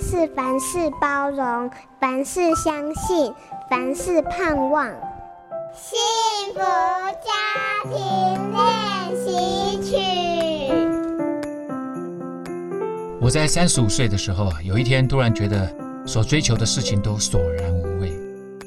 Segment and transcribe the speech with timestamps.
[0.00, 3.32] 是凡事包容，凡事相信，
[3.70, 4.86] 凡事盼望。
[5.74, 5.98] 幸
[6.54, 7.30] 福家
[7.84, 7.92] 庭
[8.52, 9.96] 练习曲。
[13.20, 15.68] 我在三十五岁的时候啊，有一天突然觉得
[16.06, 18.12] 所追求的事情都索然无味。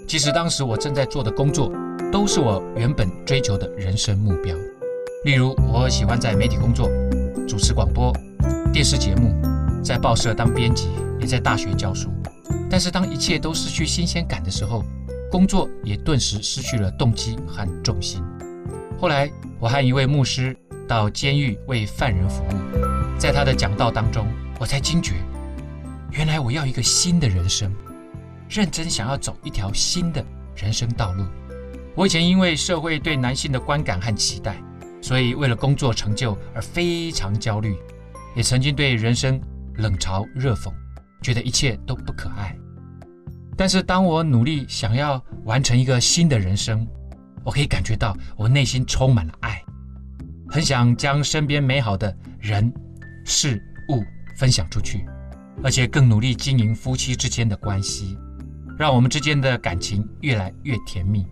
[0.07, 1.71] 其实当时我正在做的工作，
[2.11, 4.55] 都是我原本追求的人生目标。
[5.23, 6.89] 例如，我喜欢在媒体工作，
[7.47, 8.14] 主持广播、
[8.71, 9.33] 电视节目，
[9.89, 10.88] 在报社当编辑，
[11.20, 12.11] 也在大学教书。
[12.70, 14.86] 但是当一切都失去新鲜感的时候，
[15.32, 18.24] 工作也顿时失去了动机和重心。
[19.02, 19.28] 后来，
[19.60, 20.56] 我和一位牧师
[20.88, 24.28] 到监狱为犯人服务，在他的讲道当中，
[24.60, 25.15] 我才惊觉，
[26.12, 27.74] 原来我要一个新的人生，
[28.48, 30.24] 认真想要走一条新的
[30.56, 31.26] 人生道路。
[31.96, 34.56] 我以前因为社会对男性的观感和期待，
[35.02, 37.76] 所以为了工作成就而非常焦虑，
[38.36, 39.42] 也曾经对人生
[39.80, 40.72] 冷嘲热讽，
[41.22, 42.55] 觉得一切都不可爱。
[43.58, 46.88] 但是，当我努力想要完成一个新的人生，
[47.44, 49.61] 我可以感觉到我内心充满了爱，
[50.47, 52.72] 很想将身边美好的人、
[53.25, 54.03] 事物
[54.38, 55.05] 分享出去，
[55.61, 58.17] 而且更努力经营夫妻之间的关系，
[58.77, 61.25] 让我们之间的感情越来越甜蜜。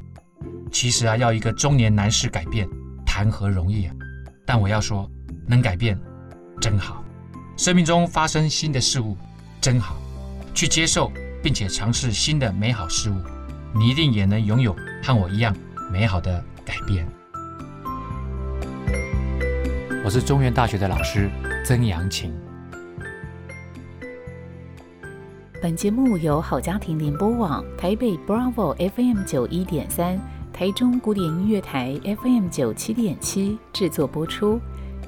[0.69, 2.67] 其实啊，要一个中年男士改变，
[3.05, 3.95] 谈何容易啊！
[4.45, 5.09] 但我要说，
[5.47, 5.97] 能改变，
[6.59, 7.01] 真好。
[7.58, 9.17] 生命中发生新的事物，
[9.59, 9.97] 真好，
[10.53, 11.11] 去接受。
[11.44, 13.16] 并且尝试新的美好事物，
[13.73, 15.55] 你一定也能拥有和我一样
[15.89, 17.08] 美好的改变。
[20.03, 21.30] 我是中原大学的老师
[21.64, 22.33] 曾阳晴。
[25.61, 30.19] 本节目由好家庭联播网、台北 Bravo FM 九一点三、
[30.52, 34.59] 台中古典音乐台 FM 九七点七制作播出。